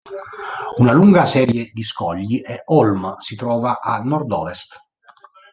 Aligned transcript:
Una 0.77 0.91
lunga 0.93 1.27
serie 1.27 1.69
di 1.71 1.83
scogli 1.83 2.41
e 2.43 2.63
"holm" 2.65 3.17
si 3.19 3.35
trova 3.35 3.81
a 3.81 3.99
nord-ovest. 3.99 4.81